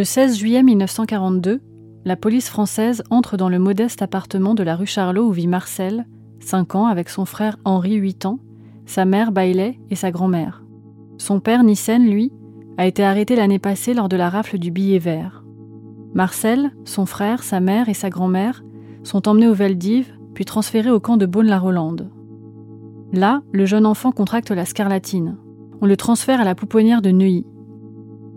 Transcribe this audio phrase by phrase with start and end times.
[0.00, 1.60] Le 16 juillet 1942,
[2.06, 6.06] la police française entre dans le modeste appartement de la rue Charlot où vit Marcel,
[6.38, 8.38] 5 ans, avec son frère Henri, 8 ans,
[8.86, 10.64] sa mère Bailey et sa grand-mère.
[11.18, 12.32] Son père Nissen, lui,
[12.78, 15.44] a été arrêté l'année passée lors de la rafle du billet vert.
[16.14, 18.64] Marcel, son frère, sa mère et sa grand-mère
[19.02, 22.08] sont emmenés au Veldiv, puis transférés au camp de Beaune-la-Rolande.
[23.12, 25.36] Là, le jeune enfant contracte la scarlatine.
[25.82, 27.44] On le transfère à la pouponnière de Neuilly.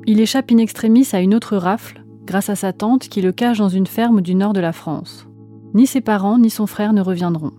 [0.05, 3.59] Il échappe in extremis à une autre rafle, grâce à sa tante qui le cache
[3.59, 5.27] dans une ferme du nord de la France.
[5.73, 7.53] Ni ses parents ni son frère ne reviendront.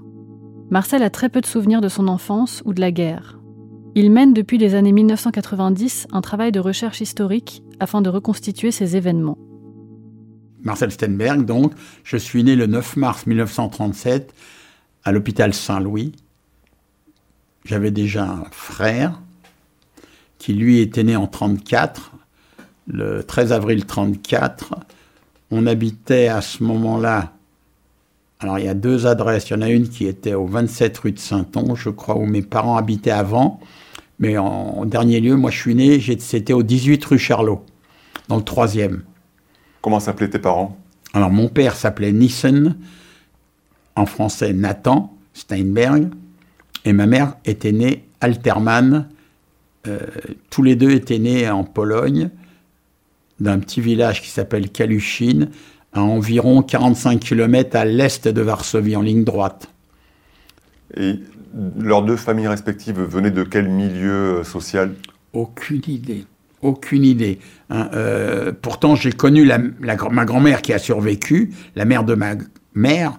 [0.68, 3.38] Marcel a très peu de souvenirs de son enfance ou de la guerre.
[3.94, 8.96] Il mène depuis les années 1990 un travail de recherche historique afin de reconstituer ces
[8.96, 9.38] événements.
[10.62, 11.72] Marcel Stenberg, donc,
[12.02, 14.34] je suis né le 9 mars 1937
[15.04, 16.12] à l'hôpital Saint-Louis.
[17.64, 19.18] J'avais déjà un frère
[20.38, 22.13] qui lui était né en 1934
[22.86, 24.74] le 13 avril 34.
[25.50, 27.32] On habitait à ce moment-là.
[28.40, 29.50] Alors il y a deux adresses.
[29.50, 32.26] Il y en a une qui était au 27 rue de Saint-On, je crois, où
[32.26, 33.60] mes parents habitaient avant.
[34.18, 37.64] Mais en, dernier lieu, moi je suis né, c'était au 18 rue Charlot,
[38.28, 39.02] dans le troisième.
[39.82, 40.78] Comment s'appelaient tes parents?
[41.14, 42.76] Alors mon père s'appelait Nissen,
[43.96, 46.10] en français Nathan Steinberg,
[46.84, 49.08] et ma mère était née Alterman.
[49.86, 49.98] Euh,
[50.48, 52.30] tous les deux étaient nés en Pologne
[53.40, 55.50] d'un petit village qui s'appelle Kalushine,
[55.92, 59.68] à environ 45 km à l'est de Varsovie, en ligne droite.
[60.96, 61.18] Et
[61.78, 64.94] leurs deux familles respectives venaient de quel milieu euh, social?
[65.32, 66.26] Aucune idée.
[66.62, 67.38] Aucune idée.
[67.70, 67.90] Hein.
[67.92, 72.34] Euh, pourtant, j'ai connu la, ma grand-mère qui a survécu, la mère de ma
[72.74, 73.18] mère,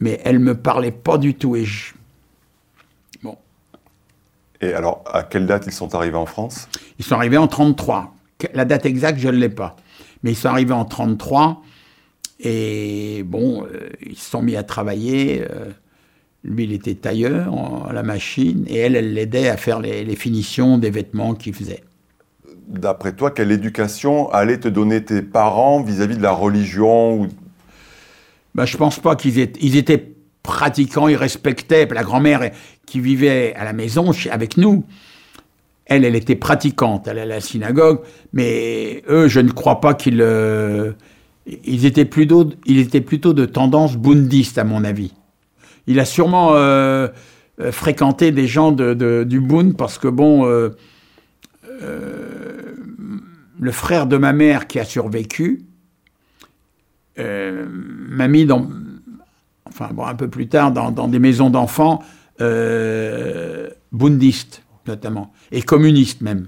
[0.00, 1.56] mais elle me parlait pas du tout.
[1.56, 1.64] Et
[3.22, 3.36] Bon.
[4.60, 6.68] Et alors, à quelle date ils sont arrivés en France?
[6.98, 8.15] Ils sont arrivés en 33.
[8.54, 9.76] La date exacte, je ne l'ai pas.
[10.22, 11.62] Mais ils sont arrivés en 33
[12.40, 15.44] et bon, euh, ils se sont mis à travailler.
[15.50, 15.70] Euh,
[16.44, 20.78] lui, il était tailleur à la machine et elle, elle l'aidait à faire les, finitions
[20.78, 21.82] des vêtements qu'il faisait.
[22.68, 27.28] D'après toi, quelle éducation allaient te donner tes parents vis-à-vis de la religion ou...
[28.54, 31.86] ben, Je pense pas qu'ils étaient, ils étaient pratiquants, ils respectaient.
[31.86, 32.50] La grand-mère
[32.86, 34.84] qui vivait à la maison avec nous,
[35.86, 38.00] elle, elle était pratiquante, elle allait à la synagogue,
[38.32, 40.20] mais eux, je ne crois pas qu'ils...
[40.20, 40.92] Euh,
[41.46, 45.14] ils, étaient plutôt, ils étaient plutôt de tendance bundiste, à mon avis.
[45.86, 47.06] Il a sûrement euh,
[47.60, 50.74] euh, fréquenté des gens de, du Bund parce que, bon, le
[53.70, 55.62] frère de ma mère qui a survécu
[57.16, 58.68] m'a mis dans...
[59.66, 62.02] Enfin, bon, un peu plus tard, dans, dans des maisons d'enfants
[63.92, 66.46] bundistes notamment, et communiste même.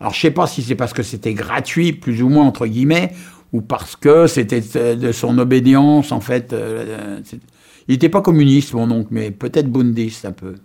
[0.00, 3.12] Alors je sais pas si c'est parce que c'était gratuit, plus ou moins entre guillemets,
[3.52, 4.60] ou parce que c'était
[4.96, 6.52] de son obédience, en fait.
[6.52, 7.20] Euh,
[7.88, 10.56] il n'était pas communiste, mon oncle, mais peut-être bundiste un peu.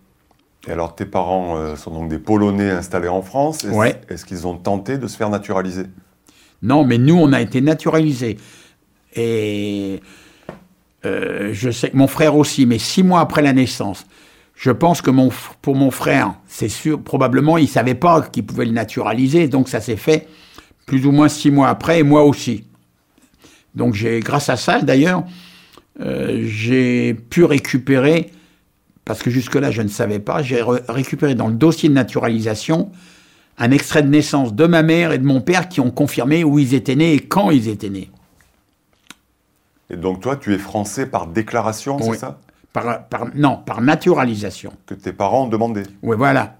[0.67, 3.63] Et alors tes parents euh, sont donc des Polonais installés en France.
[3.63, 4.01] Est-ce, ouais.
[4.27, 5.85] qu'ils ont tenté de se faire naturaliser?
[6.61, 8.37] Non, mais nous, on a été naturalisés.
[9.15, 10.01] Et
[11.05, 14.05] euh, je sais que mon frère aussi, mais six mois après la naissance.
[14.55, 15.29] Je pense que mon,
[15.61, 19.81] pour mon frère, c'est sûr, probablement, il savait pas qu'il pouvait le naturaliser, donc ça
[19.81, 20.27] s'est fait
[20.85, 22.63] plus ou moins six mois après, et moi aussi.
[23.75, 25.23] Donc j'ai, grâce à ça, d'ailleurs,
[25.99, 28.31] euh, j'ai pu récupérer,
[29.05, 32.91] parce que jusque-là je ne savais pas, j'ai récupéré dans le dossier de naturalisation
[33.57, 36.57] un extrait de naissance de ma mère et de mon père qui ont confirmé où
[36.57, 38.09] ils étaient nés et quand ils étaient nés.
[39.89, 42.39] Et donc toi, tu es français par déclaration, c'est ça?
[42.73, 44.73] Par, Non, par naturalisation.
[44.85, 45.83] Que tes parents ont demandé.
[46.01, 46.57] Oui, voilà.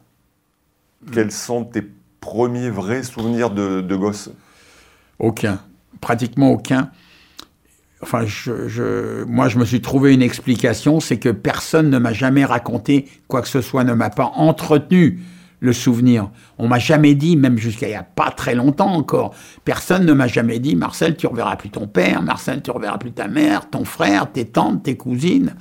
[1.12, 1.83] Quels sont tes
[2.21, 4.30] premiers vrais souvenirs de, de gosse?
[5.19, 5.60] Aucun.
[6.00, 6.89] Pratiquement aucun
[8.04, 12.45] enfin, je, moi, je me suis trouvé une explication, c'est que personne ne m'a jamais
[12.45, 15.21] raconté quoi que ce soit, ne m'a pas entretenu
[15.62, 16.30] le souvenir.
[16.57, 19.33] On m'a jamais dit, même jusqu'à il n'y a pas très longtemps encore,
[19.63, 23.13] personne ne m'a jamais dit, Marcel, tu reverras plus ton père, Marcel, tu reverras plus
[23.13, 25.56] ta mère, ton frère, tes tantes, tes cousines.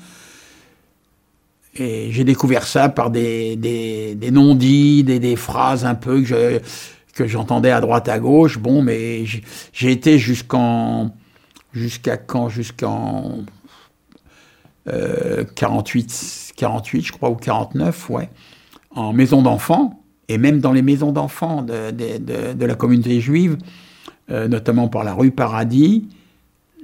[1.75, 7.81] Et j'ai découvert ça par des, des, non-dits, des, phrases un peu que j'entendais à
[7.81, 8.59] droite à gauche.
[8.59, 9.25] Bon, mais
[9.73, 11.15] j'ai été jusqu'en
[11.73, 12.49] jusqu'à quand?
[12.49, 13.39] Jusqu'en
[14.85, 15.45] 48, euh,
[16.57, 18.29] 48, je crois, ou 49, ouais,
[18.91, 23.59] en maison d'enfants, et même dans les maisons d'enfants de, de, la communauté juive,
[24.31, 26.09] euh, notamment par la rue Paradis,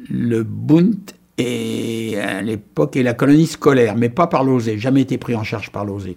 [0.09, 0.97] le Bund
[1.39, 5.45] et à l'époque et la colonie scolaire, mais pas par l'OSE, jamais été pris en
[5.45, 6.15] charge par l'OSE.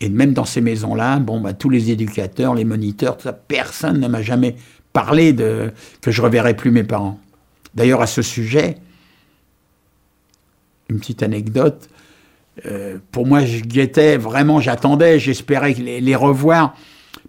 [0.00, 4.08] Et même dans ces maisons-là, bon, bah, tous les éducateurs, les moniteurs, ça, personne ne
[4.08, 4.56] m'a jamais
[4.92, 7.20] parlé de que je reverrai plus mes parents.
[7.74, 8.76] D'ailleurs, à ce sujet,
[10.88, 11.88] une petite anecdote.
[12.64, 16.74] Euh, pour moi, je guettais vraiment, j'attendais, j'espérais les, revoir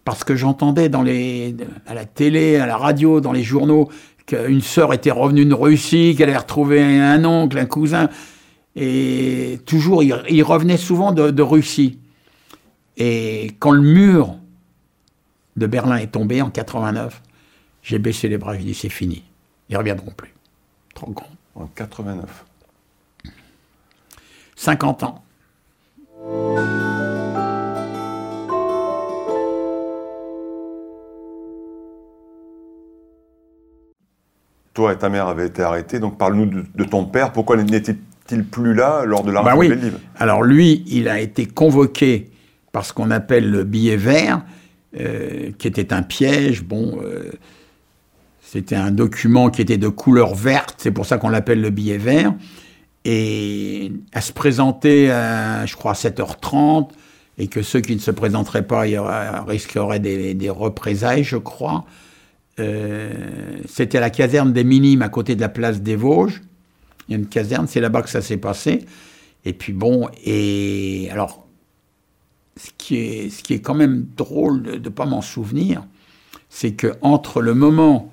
[0.05, 3.89] parce que j'entendais dans les, à la télé, à la radio, dans les journaux
[4.27, 8.09] qu'une sœur était revenue de Russie, qu'elle avait retrouvé un oncle, un cousin,
[8.75, 11.97] et toujours, il, revenait souvent de, de, Russie.
[12.97, 14.35] Et quand le mur
[15.55, 17.23] de Berlin est tombé en 89,
[17.81, 19.23] j'ai baissé les bras, j'ai dit c'est fini,
[19.69, 20.33] ils ne reviendront plus.
[21.55, 22.45] En 89.
[24.55, 25.23] 50 ans.
[34.77, 37.31] Toi et ta mère avaient été arrêtés, donc parle-nous de, ton père.
[37.31, 39.71] Pourquoi n'était-il plus là lors de la bah oui.
[40.19, 42.29] Alors lui, il a été convoqué
[42.71, 44.43] par ce qu'on appelle le billet vert,
[44.99, 46.63] euh, qui était un piège.
[46.63, 47.31] Bon, euh,
[48.39, 51.97] c'était un document qui était de couleur verte, c'est pour ça qu'on l'appelle le billet
[51.97, 52.35] vert.
[53.03, 56.89] Et à se présenter, à, je crois, à 7h30,
[57.39, 59.01] et que ceux qui ne se présenteraient pas il
[59.47, 61.85] risqueraient des, représailles, je crois.
[62.59, 66.41] Euh, c'était la caserne des Minimes, à côté de la place des Vosges.
[67.07, 68.85] Il y a une caserne, c'est là-bas que ça s'est passé.
[69.45, 71.47] Et puis bon, et alors,
[72.57, 75.85] ce qui est, ce qui est quand même drôle de ne pas m'en souvenir,
[76.49, 78.11] c'est que entre le moment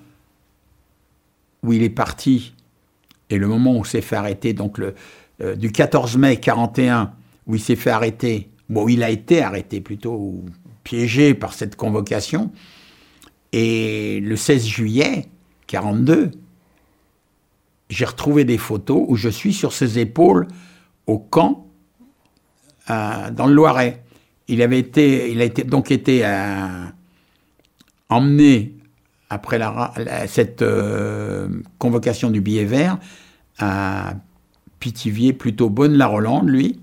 [1.63, 2.53] où il est parti
[3.31, 4.79] et le moment où s'est fait arrêter, donc
[5.41, 7.13] euh, du 14 mai 41,
[7.47, 10.45] où il s'est fait arrêter, bon, il a été arrêté plutôt,
[10.85, 12.53] piégé par cette convocation,
[13.57, 15.29] et le 16 juillet
[15.69, 16.33] 42,
[17.89, 20.49] j'ai retrouvé des photos où je suis sur ses épaules
[21.07, 21.69] au camp
[22.91, 24.03] euh, dans le Loiret.
[24.49, 26.85] Il avait été, il a été, donc été euh,
[28.09, 28.75] emmené
[29.31, 29.61] après
[30.27, 32.99] cette euh, convocation du billet vert,
[33.61, 34.15] à
[34.81, 36.81] Pithiviers, plutôt Bonne-la-Rolande, lui.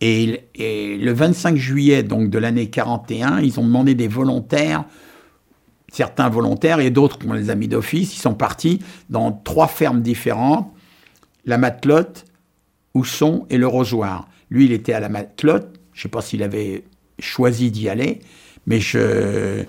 [0.00, 4.84] Et, le 25 juillet donc de l'année 41, ils ont demandé des volontaires,
[5.92, 8.16] certains volontaires et d'autres qu'on les a d'office.
[8.16, 8.80] Ils sont partis
[9.10, 10.72] dans trois fermes différentes,
[11.44, 12.24] la Matelote,
[12.94, 14.28] Ousson et le Rosoir.
[14.50, 15.68] Lui, il était à la Matelote.
[15.92, 16.84] Je ne sais pas s'il avait
[17.18, 18.20] choisi d'y aller,
[18.66, 19.64] mais je,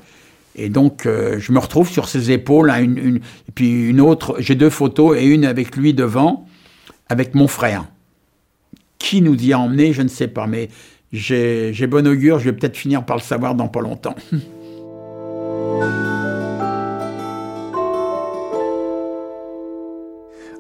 [0.56, 4.36] et donc, euh, je me retrouve sur ses épaules, une, une, et puis une autre,
[4.40, 6.46] j'ai deux photos, et une avec lui devant,
[7.10, 7.86] avec mon frère.
[9.02, 10.70] Qui nous y a emmené, je ne sais pas, mais
[11.12, 14.16] j'ai bon augure, je vais peut-être finir par le savoir dans pas longtemps.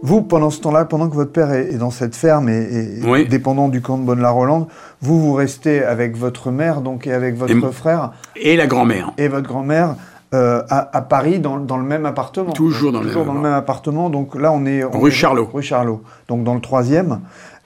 [0.03, 3.81] Vous, pendant ce temps-là, pendant que votre père est, dans cette ferme et, dépendant du
[3.81, 4.65] camp de Bonne-la-Rolande,
[4.99, 8.11] vous, vous restez avec votre mère donc, et avec votre frère.
[8.35, 9.11] Et la grand-mère.
[9.19, 9.95] Et votre grand-mère.
[10.33, 12.53] Euh, à, Paris, dans, le même appartement.
[12.53, 14.09] Toujours dans, Toujours le, dans le même appartement.
[14.09, 14.81] Donc là, on est.
[14.83, 15.49] rue Charlot.
[15.53, 16.01] Rue Charlot.
[16.29, 17.19] Donc dans le troisième.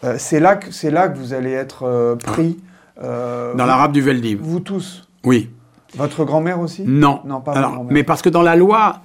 [0.05, 2.57] Euh, c'est là, que, c'est là que vous allez être euh, pris.
[3.01, 4.39] dans l'arabe du Veldiv.
[4.41, 5.49] Vous tous Oui.
[5.95, 6.83] Votre grand-mère aussi?
[6.85, 7.21] Non.
[7.25, 9.01] Non, pas Alors, Mais parce que dans la loi,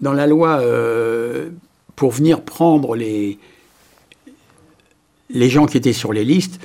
[0.00, 0.60] dans la loi
[1.96, 3.38] pour venir prendre les,
[5.28, 6.60] les gens qui étaient sur les listes,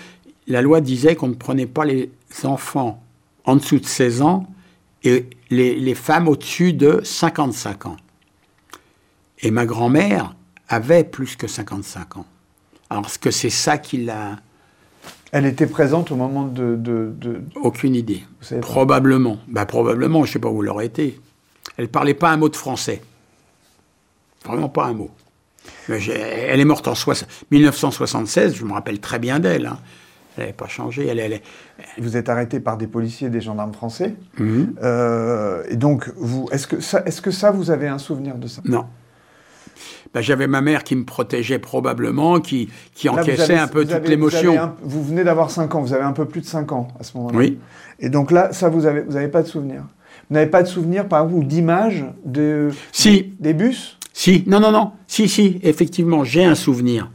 [0.48, 2.12] la loi disait qu'on ne prenait pas les
[2.44, 3.02] enfants
[3.46, 4.48] en dessous de 16 ans
[5.04, 7.98] et les, femmes au-dessus de 55 ans.
[9.42, 10.36] Et ma grand-mère
[10.68, 12.26] avait plus que 55 ans.
[12.90, 14.38] Alors, est-ce que c'est ça qui l'a...
[15.32, 16.80] Elle était présente au moment de...
[17.56, 18.24] Aucune idée.
[18.62, 19.40] Probablement.
[19.48, 21.20] Bah, probablement, je ne sais pas où elle aurait été.
[21.78, 23.02] Elle ne parlait pas un mot de français.
[24.46, 25.12] Vraiment pas un mot.
[25.90, 26.94] elle est morte en
[27.52, 29.66] 1976, je me rappelle très bien d'elle.
[29.66, 29.80] Hein.
[30.38, 31.08] Elle n'avait pas changé.
[31.08, 31.42] Elle,
[31.98, 34.16] Vous êtes arrêté par des policiers et des gendarmes français.
[34.38, 34.76] Mhm.
[34.84, 38.48] Euh, et donc, vous, est-ce que, ça, est-ce que ça, vous avez un souvenir de
[38.48, 38.62] ça?
[38.66, 38.86] Non.
[40.14, 44.74] Ben, j'avais ma mère qui me protégeait probablement, qui, qui encaissait un peu toute l'émotion.
[44.82, 47.18] Vous, venez d'avoir 5 ans, vous avez un peu plus de 5 ans à ce
[47.18, 47.38] moment-là.
[47.38, 47.60] Oui.
[48.00, 49.84] Et donc là, ça, vous n'avez vous avez pas de souvenir
[50.30, 53.34] Vous n'avez pas de souvenir, par exemple, d'images de, si.
[53.40, 53.98] des bus?
[54.14, 54.92] Si, non, non, non.
[55.08, 57.12] Si, si, effectivement, j'ai un souvenir.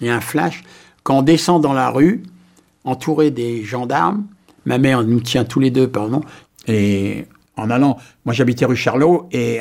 [0.00, 0.64] Il y a un flash.
[1.04, 2.22] Quand on descend dans la rue,
[2.84, 4.24] entouré des gendarmes,
[4.64, 6.22] ma mère nous tient tous les deux, pardon,
[6.66, 9.60] et en allant, moi j'habitais rue Charlot, et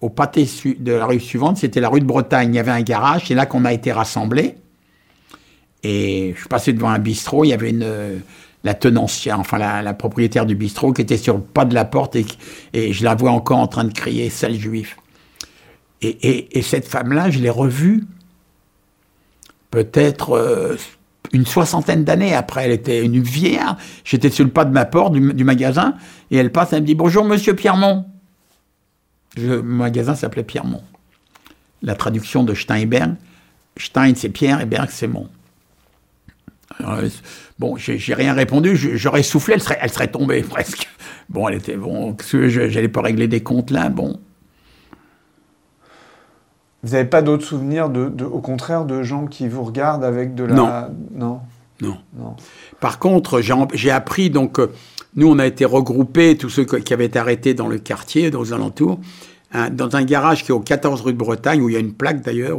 [0.00, 2.54] au pâté de la rue suivante, c'était la rue de Bretagne.
[2.54, 4.56] Il y avait un garage, c'est là qu'on a été rassemblés.
[5.84, 8.20] Et je suis passé devant un bistrot, il y avait une,
[8.64, 12.16] la tenancière, enfin la, propriétaire du bistrot, qui était sur le pas de la porte,
[12.16, 12.26] et,
[12.92, 14.96] je la vois encore en train de crier «sale juif».
[16.02, 18.04] Et, et cette femme-là, je l'ai revue
[19.70, 20.76] peut-être euh,
[21.32, 22.64] une soixantaine d'années après.
[22.64, 23.60] Elle était une vieille.
[24.04, 25.94] J'étais sur le pas de ma porte du, magasin
[26.30, 28.06] et elle passe, elle me dit Bonjour, monsieur Pierremont.
[29.36, 30.82] Le magasin s'appelait Pierremont.
[31.82, 33.14] La traduction de Steinberg.
[33.76, 35.28] Stein, c'est Pierre et Berg, c'est Mont.
[37.58, 38.76] Bon, j'ai rien répondu.
[38.76, 40.88] J'aurais soufflé, elle serait, elle serait tombée presque.
[41.28, 42.16] Bon, elle était bon.
[42.32, 43.88] J'allais pas régler des comptes là.
[43.88, 44.20] Bon.
[46.88, 50.44] Vous n'avez pas d'autres souvenirs, de, au contraire, de gens qui vous regardent avec de
[50.44, 50.54] la...
[50.54, 51.40] Non.
[51.82, 51.98] Non.
[52.16, 52.34] non.
[52.80, 54.72] Par contre, j'ai appris, donc, euh,
[55.14, 58.42] nous, on a été regroupés, tous ceux qui avaient été arrêtés dans le quartier, dans
[58.42, 58.98] les alentours,
[59.52, 61.78] hein, dans un garage qui est au 14 rue de Bretagne, où il y a
[61.78, 62.58] une plaque d'ailleurs,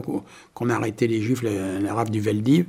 [0.53, 2.67] qu'on a arrêté les Juifs, la rave du Veldiv.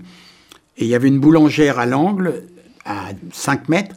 [0.78, 2.42] Et il y avait une boulangère à l'angle,
[2.86, 3.96] à 5 mètres,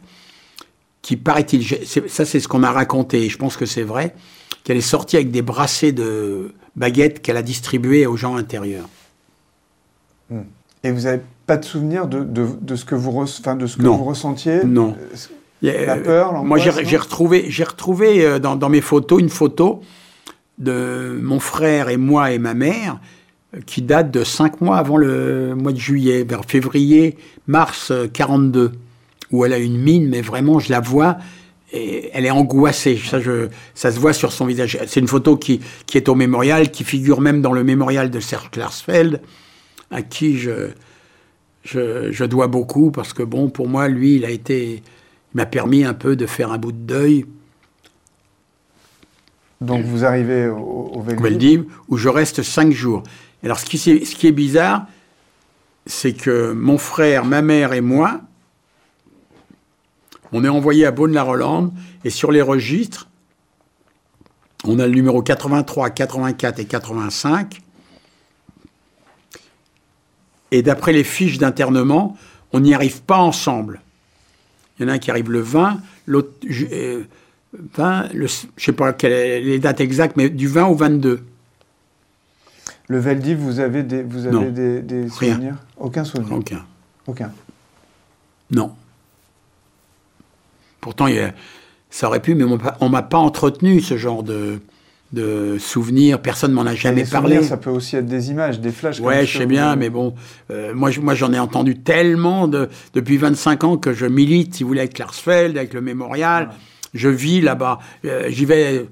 [1.00, 4.14] qui paraît-il, ça c'est ce qu'on m'a raconté, et je pense que c'est vrai,
[4.64, 8.88] qu'elle est sortie avec des brassées de baguettes qu'elle a distribuées aux gens intérieurs.
[10.30, 10.42] Hmm.
[10.82, 13.82] Et vous n'avez pas de souvenir de, de, ce que vous, enfin, de ce que
[13.82, 14.64] vous ressentiez?
[14.64, 14.94] Non.
[15.62, 19.80] Euh, la peur, Moi, j'ai retrouvé, retrouvé euh, dans, dans, mes photos une photo
[20.58, 23.00] de mon frère et moi et ma mère
[23.54, 27.16] euh, qui date de cinq mois avant le mois de juillet, vers février,
[27.46, 28.72] mars 42,
[29.30, 31.16] où elle a une mine, mais vraiment, je la vois,
[31.74, 33.00] elle est angoissée.
[33.04, 33.18] Ça,
[33.74, 34.78] ça se voit sur son visage.
[34.86, 38.20] C'est une photo qui, qui, est au mémorial, qui figure même dans le mémorial de
[38.20, 39.20] Serge Klarsfeld,
[39.90, 40.70] à qui je,
[41.64, 44.82] je, dois beaucoup, parce que, bon, pour moi, lui, il a été.
[45.34, 47.26] Il m'a permis un peu de faire un bout de deuil.
[49.60, 51.04] Donc vous arrivez au, au
[51.88, 53.02] où je reste cinq jours.
[53.42, 54.86] Alors ce qui, ce qui est bizarre,
[55.86, 58.20] c'est que mon frère, ma mère et moi,
[60.34, 61.72] on est envoyé à Beaune-la-Rolande
[62.04, 63.08] et sur les registres,
[64.64, 67.62] on a le numéro 83, 84 et 85.
[70.50, 72.16] Et d'après les fiches d'internement,
[72.52, 73.80] on n'y arrive pas ensemble.
[74.76, 77.04] Il y en a un qui arrive le 20, l'autre, euh,
[77.78, 78.26] je ne
[78.56, 81.24] sais pas quelles les dates exactes, mais du 20 au 22.
[82.88, 85.58] Le Veldiv, vous avez des, vous avez des, souvenirs?
[85.76, 86.32] Aucun souvenir?
[86.36, 86.66] Aucun.
[87.06, 87.30] Aucun.
[88.50, 88.74] Non.
[90.84, 91.06] Pourtant,
[91.88, 94.60] ça aurait pu, mais on m'a pas entretenu ce genre de,
[95.14, 96.20] de souvenirs.
[96.20, 97.42] Personne m'en a jamais parlé.
[97.42, 99.00] Ça peut aussi être des images, des flashs.
[99.00, 100.14] Ouais, je sais bien, mais bon,
[100.50, 104.62] euh, moi, moi j'en ai entendu tellement de, depuis 25 ans que je milite, si
[104.62, 106.50] vous voulez, avec Klarsfeld, avec le mémorial.
[106.92, 107.78] Je vis là-bas.
[108.04, 108.84] Euh, j'y vais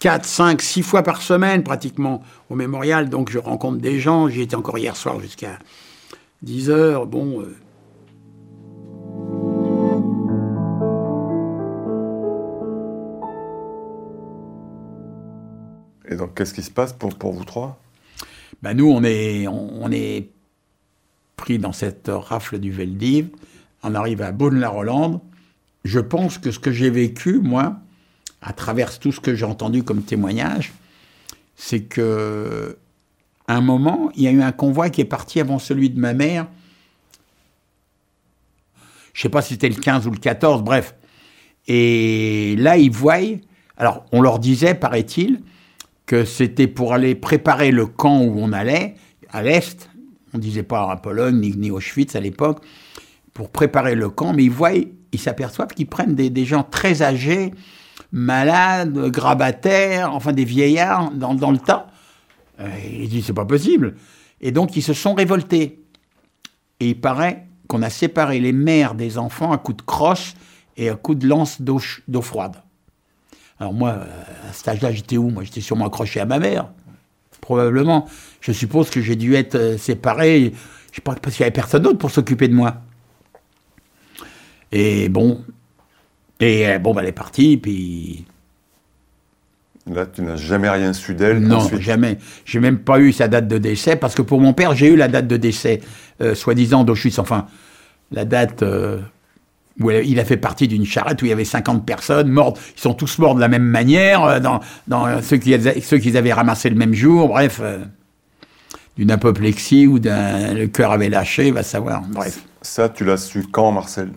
[0.00, 4.28] 4, 5, 6 fois par semaine pratiquement au mémorial, donc je rencontre des gens.
[4.28, 5.58] J'y étais encore hier soir jusqu'à
[6.42, 7.06] 10 heures.
[7.06, 7.40] Bon.
[7.40, 7.56] Euh,
[16.14, 17.76] Et donc, qu'est-ce qui se passe pour, pour vous trois?
[18.62, 20.28] Ben Nous, on est, on, est
[21.34, 23.30] pris dans cette rafle du Veldiv.
[23.82, 25.20] On arrive à Beaune-la-Rolande.
[25.84, 27.78] Je pense que ce que j'ai vécu, moi,
[28.42, 30.72] à travers tout ce que j'ai entendu comme témoignage,
[31.56, 32.78] c'est que
[33.48, 36.14] un moment, il y a eu un convoi qui est parti avant celui de ma
[36.14, 36.46] mère.
[39.14, 40.94] Je ne sais pas si c'était le 15 ou le 14, bref.
[41.66, 43.18] Et là, ils voient.
[43.76, 45.40] Alors, on leur disait, paraît-il,
[46.06, 48.94] que c'était pour aller préparer le camp où on allait,
[49.30, 49.88] à l'Est,
[50.32, 52.62] on ne disait pas à Pologne ni, ni Auschwitz à l'époque,
[53.32, 54.72] pour préparer le camp, mais ils voient,
[55.12, 57.52] ils s'aperçoivent qu'ils prennent des, gens très âgés,
[58.12, 61.88] malades, grabataires, enfin des vieillards dans, dans le tas.
[62.60, 63.96] Euh, ils disent c'est pas possible.
[64.40, 65.84] Et donc ils se sont révoltés.
[66.80, 70.34] Et il paraît qu'on a séparé les mères des enfants à coups de crosse
[70.76, 71.78] et à coups de lance d'eau
[72.20, 72.56] froide.
[73.64, 75.30] Alors moi, à cet âge-là, j'étais où?
[75.30, 76.68] Moi, j'étais sûrement accroché à ma mère.
[77.40, 78.06] Probablement.
[78.42, 80.52] Je suppose que j'ai dû être euh, séparé,
[80.90, 82.82] je sais pas, parce qu'il n'y avait personne d'autre pour s'occuper de moi.
[84.70, 85.42] Et bon,
[86.40, 88.26] et euh, bon, bah, elle est partie, puis
[89.90, 92.18] Là, tu n'as jamais rien su d'elle Non, jamais.
[92.44, 94.96] J'ai même pas eu sa date de décès, parce que pour mon père, j'ai eu
[94.96, 95.80] la date de décès,
[96.20, 97.18] euh, soi-disant d'Auschwitz.
[97.18, 97.46] Enfin,
[98.12, 99.00] la date euh,
[99.80, 102.60] où il a fait partie d'une charrette où il y avait 50 personnes mortes.
[102.76, 106.32] Ils sont tous morts de la même manière, euh, dans, dans ceux qu'ils ceux avaient
[106.32, 107.28] ramassé le même jour.
[107.28, 107.60] Bref,
[108.96, 112.02] d'une apoplexie ou d'un le cœur avait lâché, va savoir.
[112.02, 112.44] Bref.
[112.62, 114.10] Ça, tu l'as su quand, Marcel?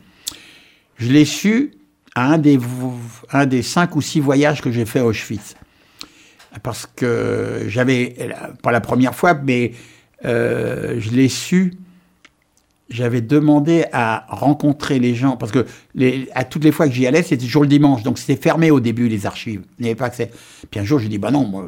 [0.97, 1.71] Je l'ai su
[2.15, 2.59] un des,
[3.31, 5.55] un des cinq ou six voyages que j'ai fait à Auschwitz.
[6.63, 8.15] Parce que j'avais,
[8.63, 9.73] pas la première fois, mais
[10.25, 11.73] euh, je l'ai su,
[12.89, 15.65] j'avais demandé à rencontrer les gens, parce que
[16.33, 18.79] à toutes les fois que j'y allais, c'était toujours le dimanche, donc c'était fermé au
[18.79, 19.63] début, les archives.
[19.77, 20.31] Il n'y avait pas accès.
[20.71, 21.67] Puis un jour, j'ai dit, bah non, moi,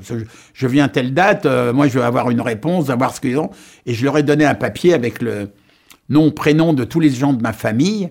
[0.53, 3.37] je, viens à telle date, euh, moi je veux avoir une réponse, savoir ce qu'ils
[3.37, 3.49] ont.
[3.85, 5.49] Et je leur ai donné un papier avec le
[6.09, 8.09] nom, prénom de tous les gens de ma famille,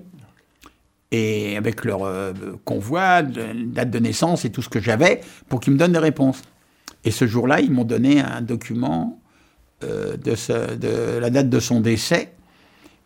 [1.10, 2.32] et avec leur euh,
[2.64, 6.42] convoi, date de naissance et tout ce que j'avais, pour qu'ils me donnent des réponses.
[7.04, 9.20] Et ce jour-là, ils m'ont donné un document
[9.84, 12.32] euh, de, la date de son décès.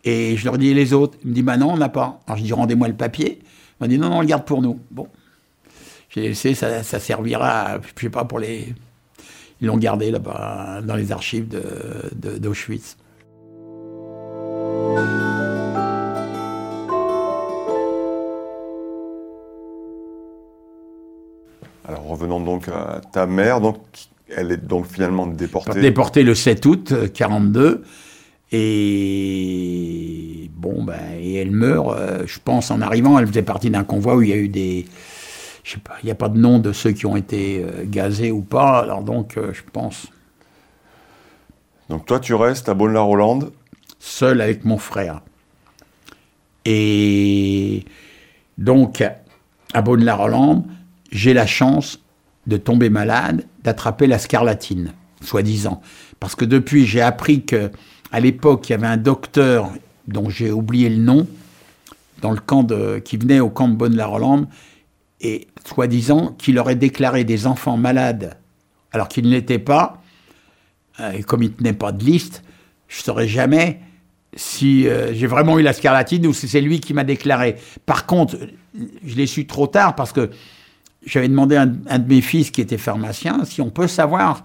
[0.05, 1.17] Et je leur dis, les autres?
[1.23, 2.21] Ils me disent, bah non, on n'a pas.
[2.27, 3.41] Alors je dis, rendez-moi le papier.
[3.43, 4.81] Ils m'ont dit, non, non, on le garde pour nous.
[4.91, 5.09] Bon.
[6.11, 8.75] J'ai laissé, ça, ça, servira, je sais pas, pour les...
[9.61, 11.47] Ils l'ont gardé là-bas, dans les archives
[12.13, 12.97] d'Auschwitz.
[21.85, 23.79] Alors revenons donc à ta mère, donc
[24.29, 25.81] elle est donc finalement déportée.
[25.81, 27.85] Déportée le 7 août 42 euh,
[28.53, 31.97] et bon ben et elle meurt.
[31.97, 34.49] Euh, je pense en arrivant, elle faisait partie d'un convoi où il y a eu
[34.49, 34.85] des,
[35.65, 37.85] je sais pas, il n'y a pas de nom de ceux qui ont été euh,
[37.85, 38.81] gazés ou pas.
[38.81, 40.07] Alors donc je pense.
[41.89, 43.53] Donc toi tu restes à Bonne-la-Rolande.
[43.99, 45.23] Seul avec mon frère.
[46.65, 47.85] Et
[48.59, 49.03] donc
[49.75, 50.65] à Bonne-la-Rolande
[51.13, 52.01] j'ai la chance
[52.47, 55.81] de tomber malade, d'attraper la scarlatine, soi-disant.
[56.19, 57.71] Parce que depuis, j'ai appris que
[58.13, 59.73] à l'époque, il y avait un docteur
[60.07, 61.27] dont j'ai oublié le nom,
[62.21, 62.67] dans le camp
[63.05, 64.47] qui venait au camp de Bonne-la-Rolande,
[65.21, 68.37] et soi-disant qu'il aurait déclaré des enfants malades
[68.93, 70.03] alors qu'ils ne l'étaient pas,
[71.01, 72.43] euh, et comme il ne tenait pas de liste,
[72.89, 73.81] je ne saurais jamais
[74.35, 77.57] si euh, j'ai vraiment eu la scarlatine ou si c'est lui qui m'a déclaré.
[77.87, 78.37] Par contre,
[79.05, 80.31] je l'ai su trop tard parce que
[81.05, 84.45] j'avais demandé à un, de mes fils qui était pharmacien si on peut savoir.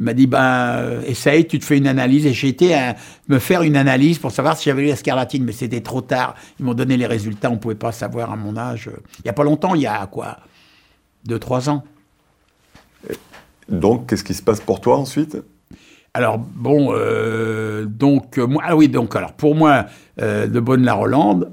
[0.00, 2.26] Il m'a dit, ben, essaye, tu te fais une analyse.
[2.26, 2.94] Et j'ai été à
[3.28, 6.34] me faire une analyse pour savoir si j'avais eu la scarlatine, mais c'était trop tard.
[6.60, 8.90] Ils m'ont donné les résultats, on ne pouvait pas savoir à mon âge.
[9.18, 10.38] Il n'y a pas longtemps, il y a quoi
[11.24, 11.84] Deux, trois ans.
[13.68, 15.36] Donc, qu'est-ce qui se passe pour toi ensuite?
[16.14, 19.86] Alors bon, euh, donc moi, ah oui, donc alors pour moi
[20.20, 21.52] euh, de Bonne-la-Rolande,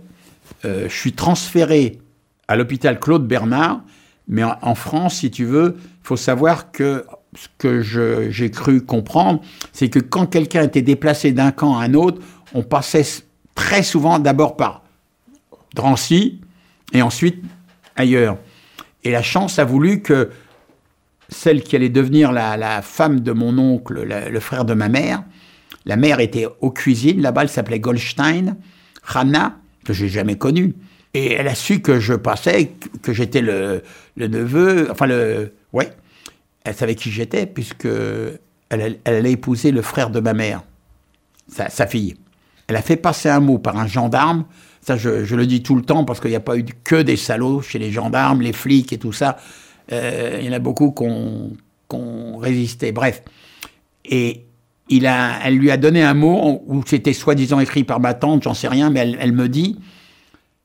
[0.64, 2.00] euh, je suis transféré
[2.48, 3.82] à l'hôpital Claude Bernard.
[4.28, 7.06] Mais en, France, si tu veux, il faut savoir que
[7.36, 9.42] ce que j'ai cru comprendre,
[9.74, 12.22] c'est que quand quelqu'un était déplacé d'un camp à un autre,
[12.54, 13.06] on passait
[13.56, 14.84] très souvent d'abord par
[15.74, 16.42] Drancy
[16.94, 17.44] et ensuite
[17.96, 18.38] ailleurs.
[19.04, 20.30] Et la chance a voulu que
[21.30, 25.24] celle qui allait devenir la, femme de mon oncle, le frère de ma mère,
[25.86, 28.58] la mère était aux cuisines, là-bas elle s'appelait Goldstein,
[29.14, 30.74] Hannah, que j'ai jamais connue.
[31.14, 32.72] Et elle a su que je passais,
[33.02, 33.84] que j'étais le,
[34.18, 35.92] neveu, enfin le, ouais,
[36.66, 37.88] elle savait qui j'étais puisque
[38.70, 40.64] elle, allait épouser le frère de ma mère,
[41.48, 42.16] sa, fille.
[42.68, 44.46] Elle a fait passer un mot par un gendarme.
[44.82, 47.18] Ça, je, le dis tout le temps parce qu'il n'y a pas eu que des
[47.18, 49.38] salauds chez les gendarmes, les flics et tout ça.
[49.92, 52.92] Euh, il y en a beaucoup qui ont, résisté.
[52.92, 53.22] Bref.
[54.04, 54.46] Et
[54.90, 58.44] il a, elle lui a donné un mot où c'était soi-disant écrit par ma tante,
[58.44, 59.80] j'en sais rien, mais elle me dit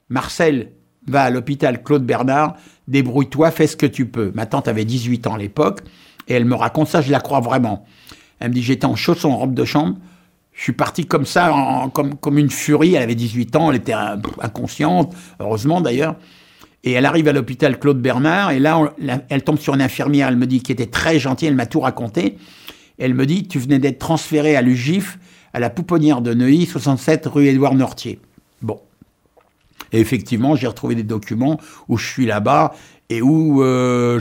[0.09, 0.73] Marcel
[1.07, 2.57] va à l'hôpital Claude Bernard,
[2.91, 4.33] débrouille-toi, fais ce que tu peux.
[4.35, 5.81] Ma tante avait 18 ans à l'époque,
[6.29, 7.87] et elle me raconte ça, je la crois vraiment.
[8.41, 9.97] Elle me dit, j'étais en chaussons, en robe de chambre,
[10.53, 13.95] je suis parti comme ça, comme, comme une furie, elle avait 18 ans, elle était
[14.41, 16.17] inconsciente, heureusement d'ailleurs.
[16.83, 18.95] Et elle arrive à l'hôpital Claude Bernard, et là,
[19.29, 21.81] elle tombe sur une infirmière, elle me dit, qui était très gentille, elle m'a tout
[21.81, 22.37] raconté.
[22.99, 25.19] elle me dit, tu venais d'être transféré à l'UGIF,
[25.53, 28.19] à la pouponnière de Neuilly, 67 rue Édouard Nortier.
[28.63, 28.81] Bon.
[29.93, 32.75] Et effectivement, j'ai retrouvé des documents où je suis là-bas
[33.09, 34.21] et où euh,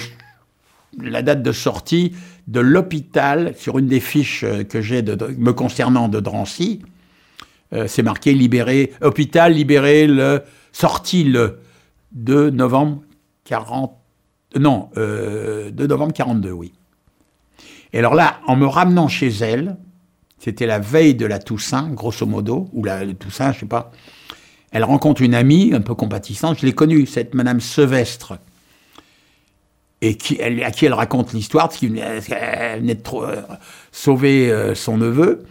[1.00, 2.14] la date de sortie
[2.48, 6.82] de l'hôpital, sur une des fiches euh, que j'ai me concernant de Drancy,
[7.74, 11.60] euh, c'est marqué libéré, hôpital libéré le, sorti le
[12.14, 13.02] 2 novembre
[13.46, 13.96] 40,
[14.60, 16.74] non, 2 novembre 42, oui.
[17.94, 19.78] Et alors là, en me ramenant chez elle,
[20.40, 23.92] c'était la veille de la Toussaint, grosso modo, ou la Toussaint, je sais pas,
[24.72, 28.38] elle rencontre une amie un peu compatissante, je l'ai connue, cette Madame Sevestre,
[30.02, 33.42] et qui, à qui elle raconte l'histoire, parce qu'elle venait de euh,
[33.92, 35.44] sauver euh, son neveu.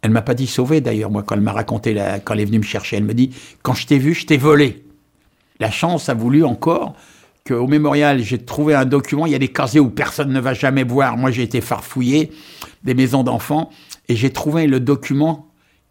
[0.00, 2.58] Elle m'a pas dit sauver d'ailleurs, moi, quand elle m'a raconté, quand elle est venue
[2.58, 2.96] me chercher.
[2.96, 3.30] Elle me dit
[3.62, 4.84] Quand je t'ai vu, je t'ai volé.
[5.60, 6.94] La chance a voulu encore
[7.46, 9.26] qu'au mémorial, j'ai trouvé un document.
[9.26, 11.16] Il y a des casiers où personne ne va jamais voir.
[11.16, 12.32] Moi, j'ai été farfouillé
[12.82, 13.70] des maisons d'enfants
[14.08, 15.48] et j'ai trouvé le document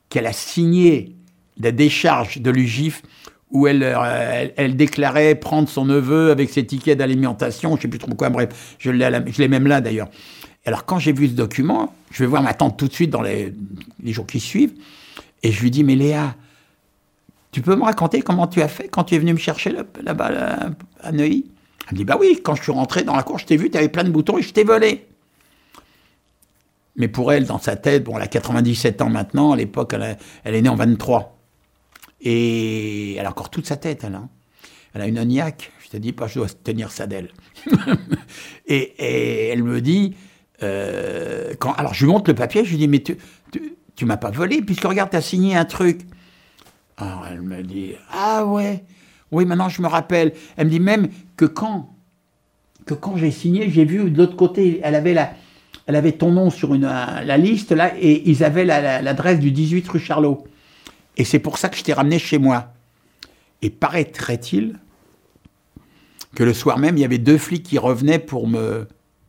[0.09, 1.15] qu'elle a signé
[1.61, 3.01] la décharge de l'UGIF
[3.51, 7.99] où euh, elle, déclarait prendre son neveu avec ses tickets d'alimentation, je ne sais plus
[7.99, 10.09] trop quoi, bref, je l'ai même là d'ailleurs.
[10.65, 13.21] Alors quand j'ai vu ce document, je vais voir ma tante tout de suite dans
[13.21, 13.53] les,
[14.05, 14.73] jours qui suivent,
[15.43, 16.35] et je lui dis, mais Léa,
[17.51, 20.71] tu peux me raconter comment tu as fait quand tu es venu me chercher là-bas
[21.03, 21.45] à Neuilly?
[21.87, 23.69] Elle me dit, bah oui, quand je suis rentré dans la cour, je t'ai vu,
[23.69, 25.07] tu avais plein de boutons et je t'ai volé.
[26.95, 30.17] Mais pour elle, dans sa tête, bon, elle a 97 ans maintenant, à l'époque, elle,
[30.43, 31.40] elle, est née en 23.
[32.21, 34.15] Et elle a encore toute sa tête, elle.
[34.15, 34.29] Hein.
[34.93, 35.71] Elle a une oniaque.
[35.83, 37.29] Je te dis pas, je dois tenir ça d'elle.
[38.67, 40.15] et, elle me dit,
[40.63, 43.17] euh, quand, alors je lui montre le papier, je lui dis, mais tu,
[43.95, 46.01] tu, m'as pas volé, puisque regarde, tu as signé un truc.
[46.97, 48.83] Alors elle me dit, ah ouais,
[49.31, 50.33] oui, maintenant je me rappelle.
[50.55, 51.95] Elle me dit même que quand,
[52.85, 55.33] que quand j'ai signé, j'ai vu de l'autre côté, elle avait la,
[55.87, 59.87] elle avait ton nom sur une, la liste là, et ils avaient l'adresse du 18
[59.87, 60.45] rue Charlot.
[61.21, 62.73] Et c'est pour ça que je t'ai ramené chez moi.
[63.61, 64.79] Et paraîtrait-il
[66.33, 68.87] que le soir même, il y avait deux flics qui revenaient pour me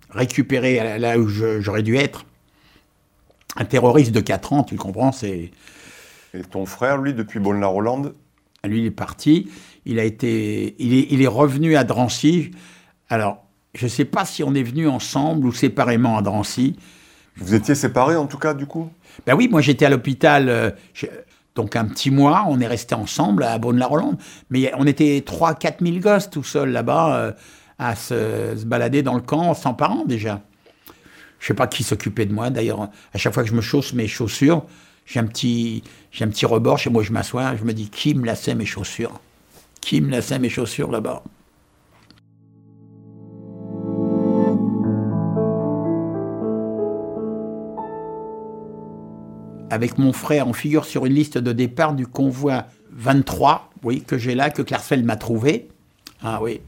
[0.09, 2.25] récupérer là où j'aurais dû être.
[3.57, 5.51] Un terroriste de 4 ans, tu comprends, c'est...
[6.33, 8.15] Et ton frère, lui, depuis Bonne-la-Rolande
[8.65, 9.51] Lui, il est parti.
[9.85, 12.53] Il, a été, il, est, il est revenu à Drancy.
[13.11, 16.75] Alors, je ne sais pas si on est venu ensemble ou séparément à Drancy.
[17.37, 18.91] Vous étiez séparés, en tout cas, du coup?
[19.27, 20.49] Ben oui, moi, j'étais à l'hôpital...
[20.49, 20.71] Euh,
[21.55, 24.17] donc un petit mois, on est resté ensemble à Beaune-la-Rolande.
[24.51, 27.33] Mais on était 3-4 000 gosses tout seuls là-bas euh,
[27.79, 30.41] à se, balader dans le camp sans parents déjà.
[31.41, 32.51] Je sais pas qui s'occupait de moi.
[32.51, 34.65] D'ailleurs, à chaque fois que je me chausse mes chaussures,
[35.05, 37.03] j'ai un petit, j'ai un petit rebord chez moi.
[37.03, 39.21] Je m'assois, je me dis qui me lassait mes chaussures?
[39.81, 41.23] Qui me lassait mes chaussures là-bas?
[49.73, 54.19] Avec mon frère, on figure sur une liste de départ du convoi 23, oui, que
[54.19, 55.69] j'ai là, que Klarsfeld m'a trouvé.
[56.23, 56.61] Ah oui.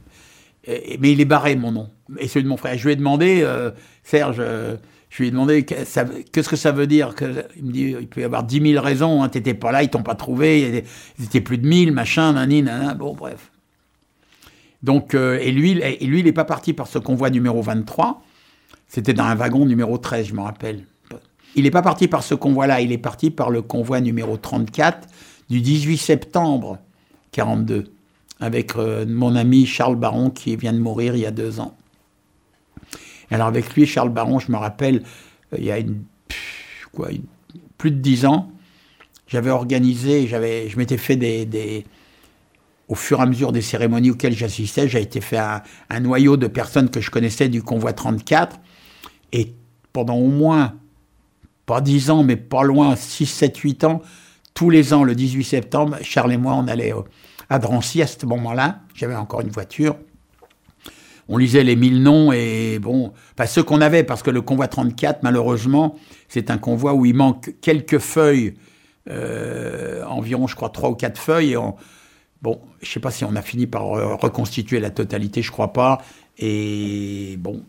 [0.67, 1.91] mais il est barré, mon nom.
[2.19, 2.79] Et celui de mon frère.
[2.79, 3.73] Je lui ai demandé, euh,
[4.05, 4.77] Serge, euh,
[5.11, 7.15] je lui ai demandé qu'est-ce que ça veut dire.
[7.15, 9.83] Que, il me dit, il peut y avoir 10 000 raisons, hein, t'étais pas là,
[9.83, 10.83] ils t'ont pas trouvé,
[11.19, 13.51] ils étaient plus de 1000, machin, nani, nana, bon, bref.
[14.83, 18.23] Donc, euh, et lui, et lui, il n'est pas parti par ce convoi numéro 23.
[18.89, 20.87] C'était dans un wagon numéro 13, je me rappelle.
[21.55, 25.09] Il n'est pas parti par ce convoi-là, il est parti par le convoi numéro 34
[25.49, 26.79] du 18 septembre
[27.33, 27.85] 42,
[28.41, 31.77] avec euh, mon ami Charles Baron qui vient de mourir il y a deux ans.
[33.31, 35.03] Alors avec lui, Charles Baron, je me rappelle,
[35.53, 35.79] euh, il y a
[37.79, 38.53] plus de dix ans,
[39.27, 41.85] j'avais organisé, j'avais, je m'étais fait des,
[42.89, 46.47] au fur et à mesure des cérémonies auxquelles j'assistais, j'ai été fait un, noyau de
[46.47, 48.61] personnes que je connaissais du convoi 34,
[49.33, 49.55] et
[49.93, 50.75] pendant au moins
[51.67, 54.03] pas 10 ans, mais pas loin, 6, 7, 8 ans,
[54.55, 56.93] tous les ans, le 18 septembre, Charles et moi, on allait
[57.51, 58.81] à Drancy à ce moment-là.
[58.95, 59.97] J'avais encore une voiture.
[61.29, 63.13] On lisait les mille noms et bon,
[63.47, 65.97] ceux qu'on avait, parce que le convoi 34, malheureusement,
[66.29, 68.55] c'est un convoi où il manque quelques feuilles,
[69.09, 71.55] euh, environ, je crois, trois ou quatre feuilles.
[71.55, 71.59] Et
[72.43, 76.03] bon, je sais pas si on a fini par reconstituer la totalité, je crois pas.
[76.39, 77.63] Et bon,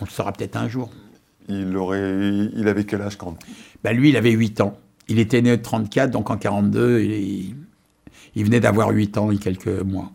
[0.00, 0.90] on le saura peut-être un jour.
[1.50, 3.36] Il, avait quel âge quand
[3.82, 4.78] ben Lui, il avait 8 ans.
[5.08, 7.56] Il était né en 34, donc en 42, il,
[8.34, 10.12] il venait d'avoir 8 ans, a quelques mois.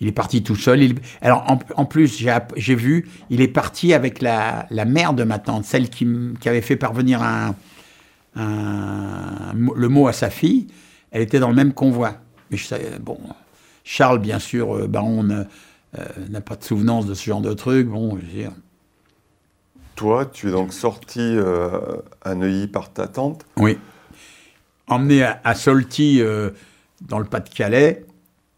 [0.00, 0.94] Il est parti tout seul.
[1.22, 2.24] alors, en, plus,
[2.56, 6.06] j'ai vu, il est parti avec la, mère de ma tante, celle qui,
[6.40, 7.20] qui avait fait parvenir
[8.36, 10.68] le mot à sa fille.
[11.10, 12.14] Elle était dans le même convoi.
[12.50, 12.58] Mais
[13.00, 13.18] bon,
[13.82, 15.44] Charles, bien sûr, euh, Baron, euh,
[16.28, 17.88] n'a pas de souvenance de ce genre de truc.
[17.88, 18.52] Bon, je veux dire,
[19.98, 21.70] toi, tu es donc sorti euh,
[22.22, 23.44] à Neuilly par ta tante.
[23.56, 23.76] Oui.
[24.86, 26.50] emmené à, Solti, euh,
[27.02, 28.06] dans le Pas-de-Calais,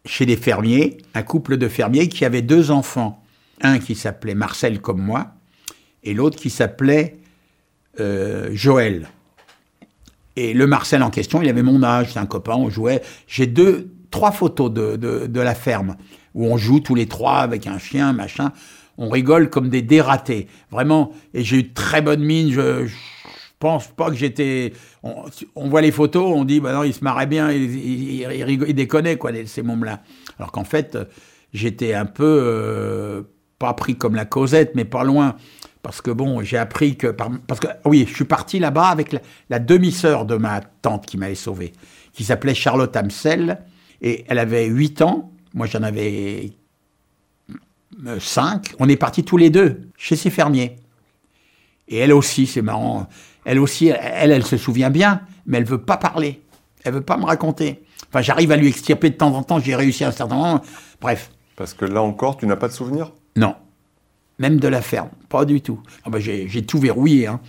[0.05, 3.23] chez des fermiers, un couple de fermiers qui avait deux enfants.
[3.63, 5.31] Un qui s'appelait Marcel comme moi,
[6.03, 7.17] et l'autre qui s'appelait
[7.99, 9.09] euh, Joël.
[10.35, 13.01] Et le Marcel en question, il avait mon âge, c'est un copain, on jouait.
[13.27, 15.95] J'ai deux, trois photos de, de, la ferme
[16.35, 18.51] où on joue tous les trois avec un chien, machin.
[18.97, 21.11] On rigole comme des dératés, vraiment.
[21.33, 22.51] Et j'ai eu très bonne mine.
[22.51, 22.95] Je, je
[23.59, 24.73] pense pas que j'étais.
[25.03, 29.31] On, voit les photos, on dit, bah non, il se marrait bien, il, il, quoi,
[29.45, 30.01] ces mômes-là.
[30.37, 30.97] Alors qu'en fait,
[31.53, 32.39] j'étais un peu.
[32.43, 33.21] Euh,
[33.59, 35.35] pas pris comme la causette, mais pas loin.
[35.83, 37.07] Parce que bon, j'ai appris que.
[37.07, 39.15] Parce que, oui, je suis parti là-bas avec
[39.49, 41.73] la, demi-sœur de ma tante qui m'avait sauvé,
[42.13, 43.59] qui s'appelait Charlotte Amsel,
[44.01, 46.51] et elle avait 8 ans, moi j'en avais
[48.19, 48.75] 5.
[48.79, 50.77] On est partis tous les deux chez ces fermiers.
[51.87, 53.07] Et elle aussi, c'est marrant,
[53.43, 56.41] elle aussi, elle, elle se souvient bien, mais elle veut pas parler.
[56.83, 57.83] Elle veut pas me raconter.
[58.09, 60.61] Enfin, j'arrive à lui extirper de temps en temps, j'ai réussi à un certain moment.
[61.01, 61.31] Bref.
[61.55, 63.55] Parce que là encore, tu n'as pas de souvenir Non
[64.41, 65.79] même de la ferme, pas du tout.
[66.03, 67.27] Ah bah, j'ai tout verrouillé.
[67.27, 67.39] Hein.